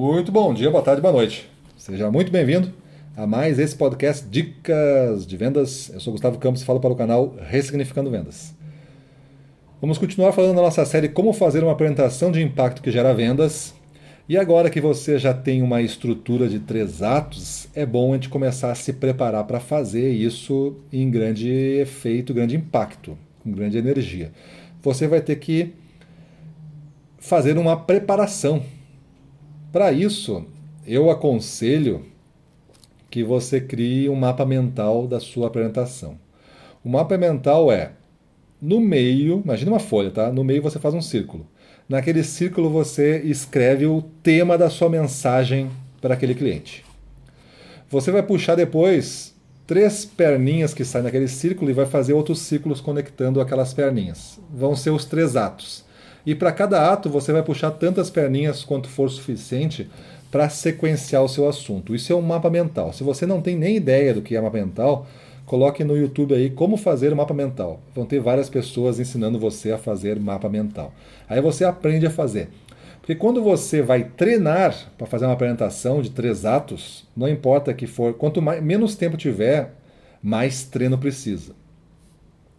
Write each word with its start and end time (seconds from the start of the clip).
Muito 0.00 0.30
bom 0.30 0.54
dia, 0.54 0.70
boa 0.70 0.80
tarde, 0.80 1.02
boa 1.02 1.12
noite. 1.12 1.50
Seja 1.76 2.08
muito 2.08 2.30
bem-vindo 2.30 2.72
a 3.16 3.26
mais 3.26 3.58
esse 3.58 3.74
podcast 3.74 4.24
Dicas 4.28 5.26
de 5.26 5.36
Vendas. 5.36 5.90
Eu 5.92 5.98
sou 5.98 6.12
Gustavo 6.12 6.38
Campos 6.38 6.62
e 6.62 6.64
falo 6.64 6.78
para 6.78 6.92
o 6.92 6.94
canal 6.94 7.34
Ressignificando 7.48 8.08
Vendas. 8.08 8.54
Vamos 9.80 9.98
continuar 9.98 10.30
falando 10.30 10.54
da 10.54 10.62
nossa 10.62 10.84
série 10.84 11.08
Como 11.08 11.32
fazer 11.32 11.64
uma 11.64 11.72
apresentação 11.72 12.30
de 12.30 12.40
impacto 12.40 12.80
que 12.80 12.92
gera 12.92 13.12
vendas. 13.12 13.74
E 14.28 14.36
agora 14.36 14.70
que 14.70 14.80
você 14.80 15.18
já 15.18 15.34
tem 15.34 15.62
uma 15.62 15.82
estrutura 15.82 16.48
de 16.48 16.60
três 16.60 17.02
atos, 17.02 17.66
é 17.74 17.84
bom 17.84 18.12
a 18.12 18.14
gente 18.14 18.28
começar 18.28 18.70
a 18.70 18.76
se 18.76 18.92
preparar 18.92 19.42
para 19.48 19.58
fazer 19.58 20.12
isso 20.12 20.76
em 20.92 21.10
grande 21.10 21.50
efeito, 21.50 22.32
grande 22.32 22.54
impacto, 22.54 23.18
com 23.42 23.50
grande 23.50 23.76
energia. 23.76 24.30
Você 24.80 25.08
vai 25.08 25.20
ter 25.20 25.40
que 25.40 25.72
fazer 27.18 27.58
uma 27.58 27.76
preparação. 27.76 28.62
Para 29.70 29.92
isso, 29.92 30.46
eu 30.86 31.10
aconselho 31.10 32.06
que 33.10 33.22
você 33.22 33.60
crie 33.60 34.08
um 34.08 34.14
mapa 34.14 34.46
mental 34.46 35.06
da 35.06 35.20
sua 35.20 35.48
apresentação. 35.48 36.18
O 36.82 36.88
mapa 36.88 37.18
mental 37.18 37.70
é 37.70 37.92
no 38.60 38.80
meio, 38.80 39.42
imagina 39.44 39.72
uma 39.72 39.78
folha, 39.78 40.10
tá? 40.10 40.32
No 40.32 40.42
meio 40.42 40.62
você 40.62 40.78
faz 40.78 40.94
um 40.94 41.02
círculo. 41.02 41.46
Naquele 41.88 42.24
círculo 42.24 42.70
você 42.70 43.20
escreve 43.20 43.86
o 43.86 44.02
tema 44.22 44.56
da 44.56 44.70
sua 44.70 44.88
mensagem 44.88 45.70
para 46.00 46.14
aquele 46.14 46.34
cliente. 46.34 46.84
Você 47.90 48.10
vai 48.10 48.22
puxar 48.22 48.54
depois 48.54 49.34
três 49.66 50.04
perninhas 50.04 50.72
que 50.72 50.84
saem 50.84 51.04
naquele 51.04 51.28
círculo 51.28 51.70
e 51.70 51.74
vai 51.74 51.86
fazer 51.86 52.14
outros 52.14 52.40
círculos 52.40 52.80
conectando 52.80 53.40
aquelas 53.40 53.74
perninhas. 53.74 54.38
Vão 54.50 54.74
ser 54.74 54.90
os 54.90 55.04
três 55.04 55.36
atos. 55.36 55.84
E 56.28 56.34
para 56.34 56.52
cada 56.52 56.92
ato 56.92 57.08
você 57.08 57.32
vai 57.32 57.42
puxar 57.42 57.70
tantas 57.70 58.10
perninhas 58.10 58.62
quanto 58.62 58.86
for 58.86 59.08
suficiente 59.08 59.88
para 60.30 60.50
sequenciar 60.50 61.24
o 61.24 61.28
seu 61.28 61.48
assunto. 61.48 61.94
Isso 61.94 62.12
é 62.12 62.16
um 62.16 62.20
mapa 62.20 62.50
mental. 62.50 62.92
Se 62.92 63.02
você 63.02 63.24
não 63.24 63.40
tem 63.40 63.56
nem 63.56 63.76
ideia 63.76 64.12
do 64.12 64.20
que 64.20 64.36
é 64.36 64.40
mapa 64.42 64.58
mental, 64.58 65.06
coloque 65.46 65.82
no 65.82 65.96
YouTube 65.96 66.34
aí 66.34 66.50
como 66.50 66.76
fazer 66.76 67.14
mapa 67.14 67.32
mental. 67.32 67.80
Vão 67.94 68.04
ter 68.04 68.20
várias 68.20 68.50
pessoas 68.50 69.00
ensinando 69.00 69.38
você 69.38 69.72
a 69.72 69.78
fazer 69.78 70.20
mapa 70.20 70.50
mental. 70.50 70.92
Aí 71.26 71.40
você 71.40 71.64
aprende 71.64 72.06
a 72.06 72.10
fazer. 72.10 72.50
Porque 73.00 73.14
quando 73.14 73.42
você 73.42 73.80
vai 73.80 74.04
treinar 74.04 74.76
para 74.98 75.06
fazer 75.06 75.24
uma 75.24 75.32
apresentação 75.32 76.02
de 76.02 76.10
três 76.10 76.44
atos, 76.44 77.08
não 77.16 77.26
importa 77.26 77.72
que 77.72 77.86
for, 77.86 78.12
quanto 78.12 78.42
mais, 78.42 78.62
menos 78.62 78.96
tempo 78.96 79.16
tiver, 79.16 79.72
mais 80.22 80.62
treino 80.64 80.98
precisa. 80.98 81.54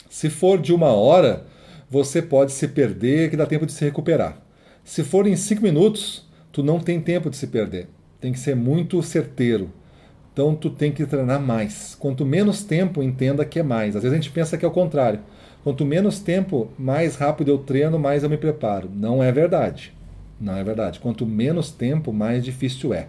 Se 0.09 0.28
for 0.28 0.59
de 0.59 0.73
uma 0.73 0.88
hora, 0.88 1.45
você 1.90 2.22
pode 2.22 2.52
se 2.52 2.68
perder 2.68 3.30
que 3.30 3.38
dá 3.38 3.45
tempo 3.45 3.66
de 3.66 3.72
se 3.72 3.84
recuperar. 3.84 4.42
Se 4.84 5.04
for 5.04 5.26
em 5.26 5.36
5 5.36 5.62
minutos, 5.62 6.28
tu 6.52 6.64
não 6.64 6.80
tem 6.80 7.02
tempo 7.02 7.30
de 7.30 7.38
se 7.38 7.48
perder. 7.48 7.88
Tem 8.22 8.32
que 8.32 8.40
ser 8.40 8.56
muito 8.56 9.02
certeiro. 9.02 9.72
Então 10.32 10.56
tu 10.56 10.70
tem 10.70 10.92
que 10.92 11.06
treinar 11.06 11.42
mais. 11.42 11.95
Quanto 11.95 12.26
menos 12.26 12.64
tempo, 12.64 13.02
entenda 13.02 13.44
que 13.44 13.60
é 13.60 13.64
mais. 13.64 13.95
Às 13.95 14.04
vezes 14.04 14.17
a 14.17 14.22
gente 14.22 14.32
pensa 14.32 14.58
que 14.58 14.64
é 14.64 14.67
o 14.67 14.72
contrário. 14.72 15.20
Quanto 15.64 15.86
menos 15.86 16.20
tempo, 16.20 16.70
mais 16.78 17.16
rápido 17.16 17.50
eu 17.52 17.58
treino, 17.58 18.00
mais 18.00 18.23
eu 18.23 18.30
me 18.30 18.38
preparo. 18.38 18.90
Não 18.94 19.22
é 19.22 19.32
verdade. 19.32 19.94
Não 20.40 20.56
é 20.56 20.64
verdade. 20.64 21.00
Quanto 21.00 21.26
menos 21.26 21.72
tempo, 21.72 22.14
mais 22.14 22.45
difícil 22.45 22.94
é. 22.94 23.08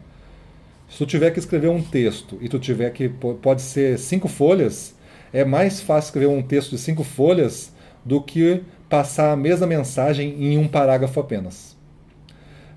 Se 0.89 0.99
tu 0.99 1.07
tiver 1.07 1.31
que 1.31 1.39
escrever 1.39 1.69
um 1.69 1.83
texto 1.83 2.37
e 2.41 2.49
tu 2.49 2.59
tiver 2.59 2.91
que 2.91 3.09
pode 3.09 3.63
ser 3.63 3.99
cinco 3.99 4.27
folhas, 4.27 4.97
é 5.33 5.45
mais 5.45 5.81
fácil 5.81 6.09
escrever 6.09 6.29
um 6.29 6.43
texto 6.43 6.71
de 6.71 6.79
cinco 6.79 7.05
folhas 7.05 7.73
do 8.05 8.21
que 8.21 8.63
passar 8.89 9.33
a 9.33 9.37
mesma 9.37 9.67
mensagem 9.67 10.35
em 10.43 10.59
um 10.59 10.67
parágrafo 10.67 11.21
apenas. 11.21 11.77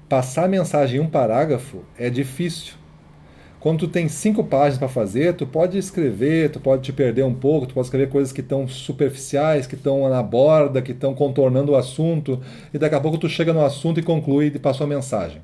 Passar 0.07 0.45
a 0.45 0.47
mensagem 0.47 0.99
em 0.99 1.03
um 1.03 1.09
parágrafo 1.09 1.83
é 1.97 2.09
difícil. 2.09 2.73
Quando 3.59 3.79
tu 3.79 3.87
tem 3.87 4.09
cinco 4.09 4.43
páginas 4.43 4.77
para 4.77 4.89
fazer, 4.89 5.35
tu 5.35 5.47
pode 5.47 5.77
escrever, 5.77 6.51
tu 6.51 6.59
pode 6.59 6.81
te 6.81 6.91
perder 6.91 7.23
um 7.23 7.33
pouco, 7.33 7.65
tu 7.65 7.73
pode 7.73 7.87
escrever 7.87 8.09
coisas 8.09 8.33
que 8.33 8.41
estão 8.41 8.67
superficiais, 8.67 9.65
que 9.65 9.75
estão 9.75 10.09
na 10.09 10.21
borda, 10.21 10.81
que 10.81 10.91
estão 10.91 11.15
contornando 11.15 11.71
o 11.71 11.75
assunto, 11.77 12.41
e 12.73 12.77
daqui 12.77 12.93
a 12.93 12.99
pouco 12.99 13.17
tu 13.17 13.29
chega 13.29 13.53
no 13.53 13.63
assunto 13.63 14.01
e 14.01 14.03
conclui 14.03 14.47
e 14.47 14.59
passou 14.59 14.83
a 14.83 14.87
mensagem. 14.87 15.41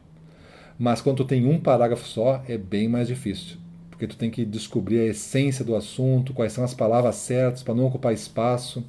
Mas 0.77 1.01
quando 1.01 1.17
tu 1.17 1.25
tem 1.25 1.45
um 1.45 1.59
parágrafo 1.59 2.05
só, 2.05 2.43
é 2.45 2.57
bem 2.57 2.89
mais 2.89 3.07
difícil, 3.07 3.55
porque 3.89 4.05
tu 4.05 4.17
tem 4.17 4.29
que 4.29 4.43
descobrir 4.43 4.99
a 4.99 5.05
essência 5.05 5.63
do 5.63 5.73
assunto, 5.73 6.33
quais 6.33 6.51
são 6.51 6.65
as 6.65 6.73
palavras 6.73 7.15
certas 7.15 7.63
para 7.63 7.73
não 7.73 7.85
ocupar 7.85 8.13
espaço. 8.13 8.83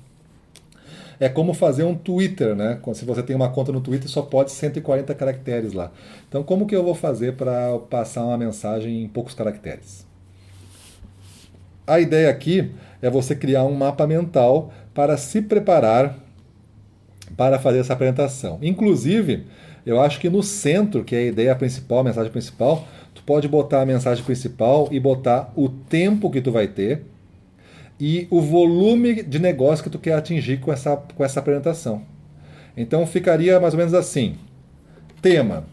É 1.20 1.28
como 1.28 1.52
fazer 1.52 1.84
um 1.84 1.94
Twitter, 1.94 2.56
né? 2.56 2.80
Se 2.94 3.04
você 3.04 3.22
tem 3.22 3.36
uma 3.36 3.50
conta 3.50 3.70
no 3.70 3.82
Twitter, 3.82 4.08
só 4.08 4.22
pode 4.22 4.50
140 4.50 5.14
caracteres 5.14 5.74
lá. 5.74 5.92
Então, 6.26 6.42
como 6.42 6.66
que 6.66 6.74
eu 6.74 6.82
vou 6.82 6.94
fazer 6.94 7.34
para 7.34 7.78
passar 7.90 8.24
uma 8.24 8.38
mensagem 8.38 9.02
em 9.02 9.06
poucos 9.06 9.34
caracteres? 9.34 10.06
A 11.86 12.00
ideia 12.00 12.30
aqui 12.30 12.70
é 13.02 13.10
você 13.10 13.36
criar 13.36 13.64
um 13.64 13.74
mapa 13.74 14.06
mental 14.06 14.72
para 14.94 15.18
se 15.18 15.42
preparar 15.42 16.16
para 17.36 17.58
fazer 17.58 17.80
essa 17.80 17.92
apresentação. 17.92 18.58
Inclusive, 18.62 19.46
eu 19.84 20.00
acho 20.00 20.20
que 20.20 20.30
no 20.30 20.42
centro, 20.42 21.04
que 21.04 21.14
é 21.14 21.18
a 21.18 21.26
ideia 21.26 21.54
principal, 21.54 21.98
a 21.98 22.04
mensagem 22.04 22.30
principal, 22.32 22.86
tu 23.14 23.22
pode 23.24 23.46
botar 23.46 23.82
a 23.82 23.86
mensagem 23.86 24.24
principal 24.24 24.88
e 24.90 24.98
botar 24.98 25.52
o 25.54 25.68
tempo 25.68 26.30
que 26.30 26.40
tu 26.40 26.50
vai 26.50 26.66
ter 26.66 27.04
e 28.00 28.26
o 28.30 28.40
volume 28.40 29.22
de 29.22 29.38
negócio 29.38 29.84
que 29.84 29.90
tu 29.90 29.98
quer 29.98 30.14
atingir 30.14 30.58
com 30.58 30.72
essa, 30.72 30.96
com 30.96 31.22
essa 31.22 31.40
apresentação. 31.40 32.02
Então 32.76 33.06
ficaria 33.06 33.60
mais 33.60 33.74
ou 33.74 33.78
menos 33.78 33.92
assim: 33.92 34.36
tema, 35.20 35.64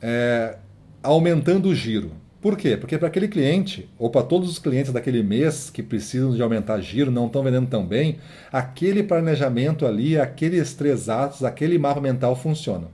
é, 0.00 0.56
aumentando 1.02 1.68
o 1.68 1.74
giro. 1.74 2.12
Por 2.40 2.56
quê? 2.56 2.76
Porque 2.76 2.98
para 2.98 3.06
aquele 3.06 3.28
cliente, 3.28 3.88
ou 3.96 4.10
para 4.10 4.24
todos 4.24 4.50
os 4.50 4.58
clientes 4.58 4.92
daquele 4.92 5.22
mês 5.22 5.70
que 5.70 5.80
precisam 5.80 6.34
de 6.34 6.42
aumentar 6.42 6.80
giro, 6.80 7.08
não 7.08 7.26
estão 7.26 7.40
vendendo 7.44 7.68
tão 7.68 7.86
bem, 7.86 8.18
aquele 8.50 9.04
planejamento 9.04 9.86
ali, 9.86 10.18
aqueles 10.18 10.74
três 10.74 11.08
atos, 11.08 11.44
aquele 11.44 11.78
mapa 11.78 12.00
mental 12.00 12.34
funciona. 12.34 12.88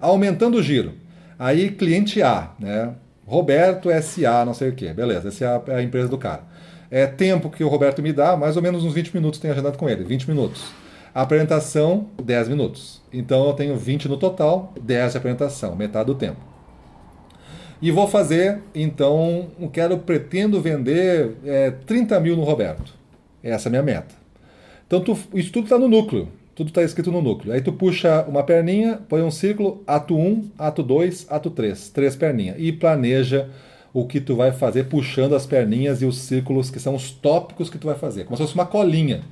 Aumentando 0.00 0.56
o 0.56 0.62
giro. 0.62 0.94
Aí 1.38 1.70
cliente 1.70 2.20
A, 2.20 2.50
né? 2.58 2.92
Roberto 3.24 3.90
SA, 4.02 4.44
não 4.44 4.54
sei 4.54 4.70
o 4.70 4.74
quê. 4.74 4.92
Beleza, 4.92 5.28
essa 5.28 5.62
é 5.68 5.74
a 5.76 5.82
empresa 5.82 6.08
do 6.08 6.18
cara. 6.18 6.42
É 6.90 7.06
tempo 7.06 7.48
que 7.50 7.62
o 7.62 7.68
Roberto 7.68 8.02
me 8.02 8.12
dá, 8.12 8.36
mais 8.36 8.56
ou 8.56 8.62
menos 8.62 8.82
uns 8.84 8.92
20 8.92 9.14
minutos 9.14 9.38
tenho 9.38 9.54
agendado 9.54 9.78
com 9.78 9.88
ele, 9.88 10.02
20 10.02 10.28
minutos. 10.28 10.64
A 11.14 11.22
apresentação, 11.22 12.08
10 12.22 12.48
minutos. 12.48 13.00
Então 13.12 13.46
eu 13.46 13.52
tenho 13.52 13.76
20 13.76 14.08
no 14.08 14.16
total, 14.16 14.72
10 14.80 15.12
de 15.12 15.18
apresentação, 15.18 15.76
metade 15.76 16.06
do 16.06 16.14
tempo. 16.14 16.50
E 17.82 17.90
vou 17.90 18.06
fazer, 18.06 18.58
então, 18.74 19.48
quero, 19.72 19.98
pretendo 19.98 20.60
vender 20.60 21.36
é, 21.44 21.70
30 21.70 22.20
mil 22.20 22.36
no 22.36 22.42
Roberto. 22.42 22.92
Essa 23.42 23.68
é 23.68 23.70
a 23.70 23.70
minha 23.70 23.82
meta. 23.82 24.14
Então 24.86 25.00
tu, 25.00 25.16
isso 25.34 25.52
tudo 25.52 25.64
está 25.64 25.78
no 25.78 25.88
núcleo. 25.88 26.28
Tudo 26.54 26.68
está 26.68 26.82
escrito 26.82 27.10
no 27.10 27.22
núcleo. 27.22 27.54
Aí 27.54 27.62
tu 27.62 27.72
puxa 27.72 28.22
uma 28.28 28.42
perninha, 28.42 29.00
põe 29.08 29.22
um 29.22 29.30
círculo, 29.30 29.82
ato 29.86 30.14
1, 30.14 30.50
ato 30.58 30.82
2, 30.82 31.26
ato 31.30 31.48
3. 31.48 31.88
Três 31.88 32.16
perninhas. 32.16 32.56
E 32.58 32.70
planeja 32.70 33.48
o 33.92 34.06
que 34.06 34.20
tu 34.20 34.36
vai 34.36 34.52
fazer 34.52 34.84
puxando 34.84 35.34
as 35.34 35.46
perninhas 35.46 36.02
e 36.02 36.06
os 36.06 36.18
círculos 36.18 36.70
que 36.70 36.78
são 36.78 36.94
os 36.94 37.10
tópicos 37.10 37.68
que 37.68 37.78
tu 37.78 37.86
vai 37.86 37.96
fazer, 37.96 38.24
como 38.24 38.36
se 38.36 38.42
fosse 38.42 38.54
uma 38.54 38.66
colinha. 38.66 39.22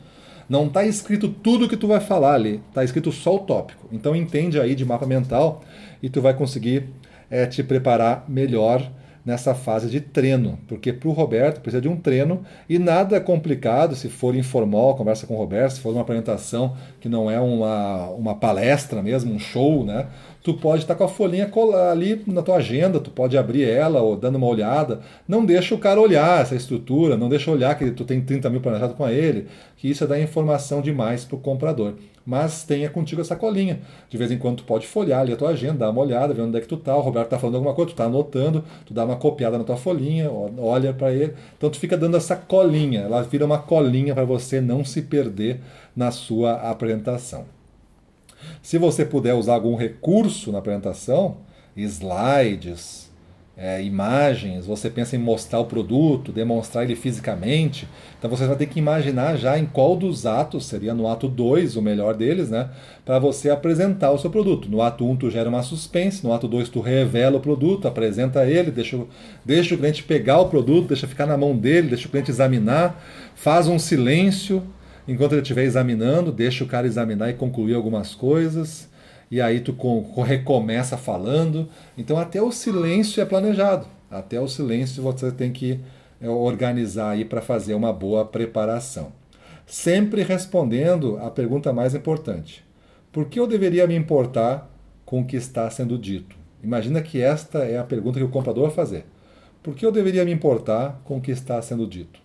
Não 0.48 0.66
está 0.66 0.84
escrito 0.84 1.28
tudo 1.28 1.68
que 1.68 1.76
tu 1.76 1.86
vai 1.86 2.00
falar 2.00 2.34
ali, 2.34 2.62
está 2.68 2.82
escrito 2.82 3.12
só 3.12 3.36
o 3.36 3.40
tópico. 3.40 3.86
Então 3.92 4.16
entende 4.16 4.58
aí 4.58 4.74
de 4.74 4.84
mapa 4.84 5.04
mental 5.04 5.62
e 6.02 6.08
tu 6.08 6.22
vai 6.22 6.32
conseguir 6.32 6.88
é, 7.30 7.46
te 7.46 7.62
preparar 7.62 8.24
melhor 8.28 8.90
nessa 9.28 9.54
fase 9.54 9.90
de 9.90 10.00
treino, 10.00 10.58
porque 10.66 10.90
para 10.90 11.06
o 11.06 11.12
Roberto 11.12 11.60
precisa 11.60 11.82
de 11.82 11.86
um 11.86 11.96
treino 11.96 12.40
e 12.66 12.78
nada 12.78 13.20
complicado 13.20 13.94
se 13.94 14.08
for 14.08 14.34
informal, 14.34 14.96
conversa 14.96 15.26
com 15.26 15.34
o 15.34 15.36
Roberto, 15.36 15.72
se 15.72 15.80
for 15.80 15.92
uma 15.92 16.00
apresentação 16.00 16.74
que 16.98 17.10
não 17.10 17.30
é 17.30 17.38
uma, 17.38 18.08
uma 18.08 18.34
palestra 18.34 19.02
mesmo, 19.02 19.34
um 19.34 19.38
show, 19.38 19.84
né? 19.84 20.06
tu 20.42 20.54
pode 20.54 20.80
estar 20.80 20.94
com 20.94 21.04
a 21.04 21.08
folhinha 21.08 21.50
ali 21.92 22.22
na 22.26 22.40
tua 22.40 22.56
agenda, 22.56 22.98
tu 22.98 23.10
pode 23.10 23.36
abrir 23.36 23.64
ela 23.64 24.00
ou 24.00 24.16
dando 24.16 24.36
uma 24.36 24.46
olhada. 24.46 25.00
Não 25.28 25.44
deixa 25.44 25.74
o 25.74 25.78
cara 25.78 26.00
olhar 26.00 26.40
essa 26.40 26.54
estrutura, 26.54 27.18
não 27.18 27.28
deixa 27.28 27.50
olhar 27.50 27.76
que 27.76 27.90
tu 27.90 28.02
tem 28.02 28.22
30 28.22 28.48
mil 28.48 28.62
planejado 28.62 28.94
com 28.94 29.06
ele, 29.06 29.46
que 29.76 29.90
isso 29.90 30.04
é 30.04 30.06
dar 30.06 30.18
informação 30.18 30.80
demais 30.80 31.22
para 31.22 31.36
o 31.36 31.40
comprador. 31.40 31.96
Mas 32.28 32.62
tenha 32.62 32.90
contigo 32.90 33.22
essa 33.22 33.34
colinha. 33.34 33.80
De 34.10 34.18
vez 34.18 34.30
em 34.30 34.36
quando 34.36 34.58
tu 34.58 34.64
pode 34.64 34.86
folhar 34.86 35.22
ali 35.22 35.32
a 35.32 35.36
tua 35.36 35.48
agenda, 35.48 35.78
dar 35.78 35.90
uma 35.90 36.02
olhada, 36.02 36.34
ver 36.34 36.42
onde 36.42 36.58
é 36.58 36.60
que 36.60 36.68
tu 36.68 36.76
tá. 36.76 36.94
O 36.94 37.00
Roberto 37.00 37.30
tá 37.30 37.38
falando 37.38 37.54
alguma 37.54 37.72
coisa, 37.72 37.90
tu 37.90 37.96
tá 37.96 38.04
anotando, 38.04 38.62
tu 38.84 38.92
dá 38.92 39.02
uma 39.02 39.16
copiada 39.16 39.56
na 39.56 39.64
tua 39.64 39.78
folhinha, 39.78 40.30
olha 40.30 40.92
para 40.92 41.10
ele. 41.10 41.32
Então 41.56 41.70
tu 41.70 41.78
fica 41.78 41.96
dando 41.96 42.18
essa 42.18 42.36
colinha, 42.36 43.00
ela 43.00 43.22
vira 43.22 43.46
uma 43.46 43.56
colinha 43.56 44.14
para 44.14 44.26
você 44.26 44.60
não 44.60 44.84
se 44.84 45.00
perder 45.00 45.62
na 45.96 46.10
sua 46.10 46.52
apresentação. 46.70 47.46
Se 48.60 48.76
você 48.76 49.06
puder 49.06 49.32
usar 49.32 49.54
algum 49.54 49.74
recurso 49.74 50.52
na 50.52 50.58
apresentação, 50.58 51.38
slides, 51.74 53.07
é, 53.60 53.82
imagens, 53.82 54.66
você 54.66 54.88
pensa 54.88 55.16
em 55.16 55.18
mostrar 55.18 55.58
o 55.58 55.64
produto, 55.64 56.30
demonstrar 56.30 56.84
ele 56.84 56.94
fisicamente, 56.94 57.88
então 58.16 58.30
você 58.30 58.46
vai 58.46 58.54
ter 58.54 58.66
que 58.66 58.78
imaginar 58.78 59.36
já 59.36 59.58
em 59.58 59.66
qual 59.66 59.96
dos 59.96 60.26
atos, 60.26 60.66
seria 60.66 60.94
no 60.94 61.08
ato 61.08 61.26
2 61.26 61.76
o 61.76 61.82
melhor 61.82 62.14
deles, 62.14 62.50
né? 62.50 62.70
Para 63.04 63.18
você 63.18 63.50
apresentar 63.50 64.12
o 64.12 64.18
seu 64.18 64.30
produto. 64.30 64.70
No 64.70 64.80
ato 64.80 65.04
1 65.04 65.10
um, 65.10 65.16
tu 65.16 65.28
gera 65.28 65.48
uma 65.48 65.64
suspense, 65.64 66.24
no 66.24 66.32
ato 66.32 66.46
2 66.46 66.68
tu 66.68 66.80
revela 66.80 67.38
o 67.38 67.40
produto, 67.40 67.88
apresenta 67.88 68.46
ele, 68.46 68.70
deixa, 68.70 68.96
deixa 69.44 69.74
o 69.74 69.78
cliente 69.78 70.04
pegar 70.04 70.38
o 70.38 70.48
produto, 70.48 70.86
deixa 70.86 71.08
ficar 71.08 71.26
na 71.26 71.36
mão 71.36 71.56
dele, 71.56 71.88
deixa 71.88 72.06
o 72.06 72.10
cliente 72.12 72.30
examinar, 72.30 73.02
faz 73.34 73.66
um 73.66 73.78
silêncio 73.78 74.62
enquanto 75.08 75.32
ele 75.32 75.42
estiver 75.42 75.64
examinando, 75.64 76.30
deixa 76.30 76.62
o 76.62 76.68
cara 76.68 76.86
examinar 76.86 77.28
e 77.30 77.34
concluir 77.34 77.74
algumas 77.74 78.14
coisas 78.14 78.88
e 79.30 79.40
aí 79.40 79.60
tu 79.60 79.76
recomeça 80.22 80.96
falando. 80.96 81.68
Então 81.96 82.18
até 82.18 82.40
o 82.42 82.50
silêncio 82.50 83.22
é 83.22 83.24
planejado. 83.24 83.86
Até 84.10 84.40
o 84.40 84.48
silêncio 84.48 85.02
você 85.02 85.30
tem 85.30 85.52
que 85.52 85.80
é, 86.20 86.28
organizar 86.28 87.10
aí 87.10 87.24
para 87.24 87.42
fazer 87.42 87.74
uma 87.74 87.92
boa 87.92 88.24
preparação. 88.24 89.12
Sempre 89.66 90.22
respondendo 90.22 91.18
a 91.18 91.30
pergunta 91.30 91.72
mais 91.72 91.94
importante: 91.94 92.64
por 93.12 93.26
que 93.26 93.38
eu 93.38 93.46
deveria 93.46 93.86
me 93.86 93.94
importar 93.94 94.70
com 95.04 95.20
o 95.20 95.24
que 95.24 95.36
está 95.36 95.68
sendo 95.70 95.98
dito? 95.98 96.36
Imagina 96.62 97.02
que 97.02 97.20
esta 97.20 97.58
é 97.58 97.78
a 97.78 97.84
pergunta 97.84 98.18
que 98.18 98.24
o 98.24 98.30
comprador 98.30 98.66
vai 98.66 98.74
fazer. 98.74 99.04
Por 99.62 99.74
que 99.74 99.84
eu 99.84 99.92
deveria 99.92 100.24
me 100.24 100.32
importar 100.32 101.00
com 101.04 101.18
o 101.18 101.20
que 101.20 101.30
está 101.30 101.60
sendo 101.60 101.86
dito? 101.86 102.20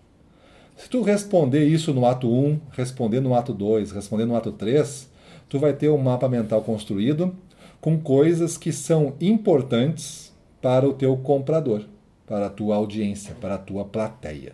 Se 0.76 0.88
tu 0.88 1.02
responder 1.02 1.64
isso 1.64 1.94
no 1.94 2.04
ato 2.04 2.28
1, 2.28 2.60
responder 2.72 3.20
no 3.20 3.34
ato 3.34 3.52
2, 3.52 3.92
responder 3.92 4.24
no 4.24 4.34
ato 4.34 4.50
3, 4.50 5.08
tu 5.48 5.58
vai 5.58 5.72
ter 5.72 5.88
um 5.88 5.98
mapa 5.98 6.28
mental 6.28 6.62
construído 6.62 7.34
com 7.80 7.98
coisas 7.98 8.56
que 8.56 8.72
são 8.72 9.14
importantes 9.20 10.32
para 10.62 10.88
o 10.88 10.94
teu 10.94 11.16
comprador, 11.16 11.82
para 12.26 12.46
a 12.46 12.50
tua 12.50 12.76
audiência, 12.76 13.34
para 13.40 13.56
a 13.56 13.58
tua 13.58 13.84
plateia. 13.84 14.52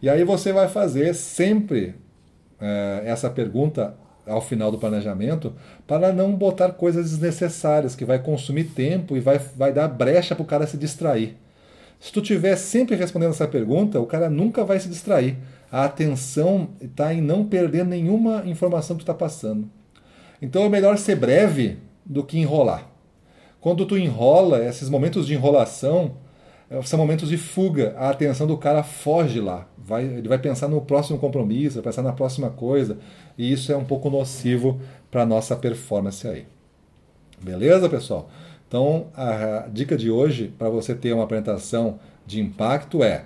E 0.00 0.08
aí 0.08 0.24
você 0.24 0.52
vai 0.52 0.68
fazer 0.68 1.14
sempre 1.14 1.94
é, 2.60 3.02
essa 3.04 3.28
pergunta 3.28 3.94
ao 4.26 4.40
final 4.40 4.70
do 4.70 4.78
planejamento 4.78 5.54
para 5.86 6.12
não 6.12 6.32
botar 6.32 6.72
coisas 6.72 7.10
desnecessárias 7.10 7.94
que 7.94 8.04
vai 8.04 8.18
consumir 8.18 8.64
tempo 8.64 9.16
e 9.16 9.20
vai, 9.20 9.38
vai 9.38 9.72
dar 9.72 9.88
brecha 9.88 10.34
para 10.34 10.42
o 10.42 10.46
cara 10.46 10.66
se 10.66 10.76
distrair. 10.76 11.36
Se 12.00 12.12
tu 12.12 12.20
estiver 12.20 12.56
sempre 12.56 12.96
respondendo 12.96 13.30
essa 13.30 13.48
pergunta, 13.48 14.00
o 14.00 14.06
cara 14.06 14.28
nunca 14.28 14.64
vai 14.64 14.78
se 14.78 14.88
distrair. 14.88 15.36
A 15.70 15.84
atenção 15.84 16.68
está 16.80 17.12
em 17.12 17.20
não 17.20 17.44
perder 17.44 17.84
nenhuma 17.84 18.42
informação 18.46 18.96
que 18.96 19.04
tu 19.04 19.10
está 19.10 19.14
passando. 19.14 19.68
Então 20.40 20.62
é 20.64 20.68
melhor 20.68 20.98
ser 20.98 21.16
breve 21.16 21.78
do 22.04 22.22
que 22.22 22.38
enrolar. 22.38 22.86
Quando 23.60 23.84
tu 23.84 23.96
enrola, 23.96 24.64
esses 24.64 24.88
momentos 24.88 25.26
de 25.26 25.34
enrolação 25.34 26.12
eh, 26.70 26.80
são 26.82 26.98
momentos 26.98 27.28
de 27.28 27.36
fuga. 27.36 27.94
A 27.98 28.10
atenção 28.10 28.46
do 28.46 28.56
cara 28.56 28.82
foge 28.82 29.40
lá. 29.40 29.66
Vai, 29.76 30.04
ele 30.04 30.28
vai 30.28 30.38
pensar 30.38 30.68
no 30.68 30.80
próximo 30.80 31.18
compromisso, 31.18 31.76
vai 31.76 31.84
pensar 31.84 32.02
na 32.02 32.12
próxima 32.12 32.50
coisa. 32.50 32.98
E 33.36 33.50
isso 33.50 33.72
é 33.72 33.76
um 33.76 33.84
pouco 33.84 34.10
nocivo 34.10 34.80
para 35.10 35.22
a 35.22 35.26
nossa 35.26 35.56
performance 35.56 36.26
aí. 36.28 36.46
Beleza, 37.42 37.88
pessoal? 37.88 38.28
Então, 38.68 39.06
a 39.16 39.66
dica 39.72 39.96
de 39.96 40.10
hoje 40.10 40.52
para 40.58 40.68
você 40.68 40.94
ter 40.94 41.12
uma 41.12 41.24
apresentação 41.24 41.98
de 42.26 42.40
impacto 42.40 43.02
é 43.02 43.24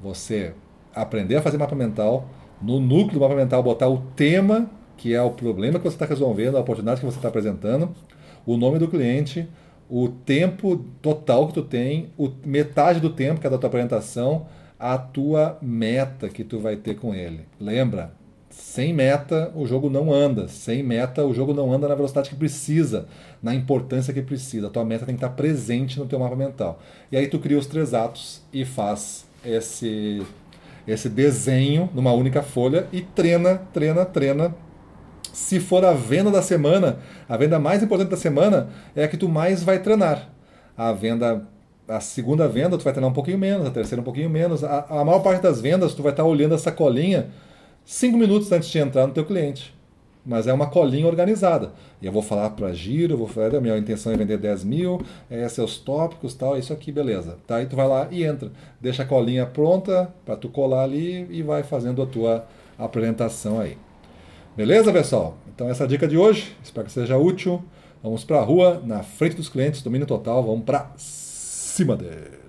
você 0.00 0.52
aprender 0.94 1.36
a 1.36 1.42
fazer 1.42 1.56
mapa 1.56 1.74
mental, 1.74 2.28
no 2.60 2.78
núcleo 2.78 3.14
do 3.14 3.20
mapa 3.20 3.34
mental 3.34 3.62
botar 3.62 3.88
o 3.88 3.98
tema 4.14 4.70
que 4.96 5.14
é 5.14 5.22
o 5.22 5.30
problema 5.30 5.78
que 5.78 5.84
você 5.84 5.96
está 5.96 6.06
resolvendo, 6.06 6.56
a 6.56 6.60
oportunidade 6.60 7.00
que 7.00 7.06
você 7.06 7.18
está 7.18 7.28
apresentando, 7.28 7.90
o 8.46 8.56
nome 8.56 8.78
do 8.78 8.88
cliente, 8.88 9.48
o 9.88 10.08
tempo 10.08 10.84
total 11.00 11.48
que 11.48 11.54
tu 11.54 11.62
tem, 11.62 12.10
o, 12.16 12.30
metade 12.44 13.00
do 13.00 13.10
tempo 13.10 13.40
que 13.40 13.46
é 13.46 13.50
da 13.50 13.58
tua 13.58 13.68
apresentação, 13.68 14.46
a 14.78 14.96
tua 14.98 15.58
meta 15.60 16.28
que 16.28 16.42
tu 16.42 16.58
vai 16.58 16.76
ter 16.76 16.94
com 16.94 17.14
ele. 17.14 17.40
Lembra? 17.60 18.12
Sem 18.48 18.92
meta, 18.92 19.50
o 19.54 19.66
jogo 19.66 19.88
não 19.88 20.12
anda. 20.12 20.46
Sem 20.48 20.82
meta, 20.82 21.24
o 21.24 21.32
jogo 21.32 21.54
não 21.54 21.72
anda 21.72 21.88
na 21.88 21.94
velocidade 21.94 22.30
que 22.30 22.36
precisa, 22.36 23.06
na 23.42 23.54
importância 23.54 24.12
que 24.12 24.20
precisa. 24.20 24.66
A 24.66 24.70
tua 24.70 24.84
meta 24.84 25.06
tem 25.06 25.14
que 25.14 25.24
estar 25.24 25.34
presente 25.34 25.98
no 25.98 26.06
teu 26.06 26.18
mapa 26.18 26.36
mental. 26.36 26.80
E 27.10 27.16
aí 27.16 27.28
tu 27.28 27.38
cria 27.38 27.58
os 27.58 27.66
três 27.66 27.94
atos 27.94 28.42
e 28.52 28.64
faz 28.64 29.26
esse 29.44 30.22
esse 30.86 31.08
desenho 31.08 31.88
numa 31.94 32.12
única 32.12 32.42
folha 32.42 32.88
e 32.92 33.00
treina, 33.00 33.56
treina, 33.72 34.04
treina 34.04 34.54
se 35.32 35.58
for 35.58 35.84
a 35.84 35.92
venda 35.92 36.30
da 36.30 36.42
semana, 36.42 36.98
a 37.28 37.36
venda 37.36 37.58
mais 37.58 37.82
importante 37.82 38.10
da 38.10 38.16
semana 38.16 38.68
é 38.94 39.04
a 39.04 39.08
que 39.08 39.16
tu 39.16 39.28
mais 39.28 39.62
vai 39.62 39.78
treinar. 39.78 40.28
A 40.76 40.92
venda, 40.92 41.42
a 41.88 42.00
segunda 42.00 42.46
venda 42.46 42.76
tu 42.76 42.84
vai 42.84 42.92
treinar 42.92 43.10
um 43.10 43.14
pouquinho 43.14 43.38
menos, 43.38 43.66
a 43.66 43.70
terceira 43.70 44.00
um 44.00 44.04
pouquinho 44.04 44.28
menos. 44.28 44.62
A, 44.62 44.86
a 44.88 45.04
maior 45.04 45.20
parte 45.20 45.42
das 45.42 45.60
vendas 45.60 45.94
tu 45.94 46.02
vai 46.02 46.12
estar 46.12 46.24
olhando 46.24 46.54
essa 46.54 46.70
colinha 46.70 47.30
cinco 47.84 48.18
minutos 48.18 48.52
antes 48.52 48.68
de 48.68 48.78
entrar 48.78 49.06
no 49.06 49.14
teu 49.14 49.24
cliente. 49.24 49.74
Mas 50.24 50.46
é 50.46 50.52
uma 50.52 50.68
colinha 50.68 51.06
organizada. 51.06 51.72
E 52.00 52.06
eu 52.06 52.12
vou 52.12 52.22
falar 52.22 52.50
para 52.50 52.72
giro, 52.72 53.16
vou 53.16 53.26
falar, 53.26 53.56
a 53.56 53.60
minha 53.60 53.76
intenção 53.76 54.12
é 54.12 54.16
vender 54.16 54.38
10 54.38 54.62
mil, 54.64 55.02
é 55.28 55.48
seus 55.48 55.78
tópicos, 55.78 56.34
tal, 56.34 56.56
isso 56.56 56.72
aqui, 56.72 56.92
beleza. 56.92 57.38
Tá? 57.44 57.56
Aí 57.56 57.66
tu 57.66 57.74
vai 57.74 57.88
lá 57.88 58.06
e 58.08 58.22
entra. 58.22 58.52
Deixa 58.80 59.02
a 59.02 59.06
colinha 59.06 59.46
pronta 59.46 60.14
para 60.24 60.36
tu 60.36 60.48
colar 60.48 60.84
ali 60.84 61.26
e 61.28 61.42
vai 61.42 61.64
fazendo 61.64 62.00
a 62.02 62.06
tua 62.06 62.46
apresentação 62.78 63.58
aí. 63.58 63.76
Beleza, 64.54 64.92
pessoal? 64.92 65.38
Então 65.48 65.66
essa 65.70 65.84
é 65.84 65.86
a 65.86 65.88
dica 65.88 66.06
de 66.06 66.18
hoje, 66.18 66.54
espero 66.62 66.86
que 66.86 66.92
seja 66.92 67.16
útil. 67.16 67.64
Vamos 68.02 68.22
para 68.22 68.38
a 68.38 68.44
rua, 68.44 68.82
na 68.84 69.02
frente 69.02 69.36
dos 69.36 69.48
clientes, 69.48 69.80
domínio 69.80 70.06
total, 70.06 70.42
vamos 70.42 70.64
para 70.64 70.90
cima 70.98 71.96
deles. 71.96 72.41